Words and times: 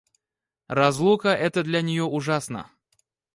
Разлука 0.67 1.29
эта 1.29 1.61
для 1.63 1.83
нее 1.83 2.05
ужасна. 2.05 2.71